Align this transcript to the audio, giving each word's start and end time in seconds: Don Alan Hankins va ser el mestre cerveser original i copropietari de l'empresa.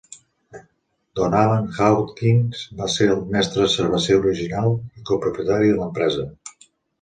Don 1.19 1.35
Alan 1.39 1.67
Hankins 1.79 2.63
va 2.79 2.87
ser 2.93 3.09
el 3.17 3.21
mestre 3.35 3.67
cerveser 3.75 4.17
original 4.23 4.75
i 5.03 5.07
copropietari 5.11 5.71
de 5.75 5.79
l'empresa. 5.83 6.27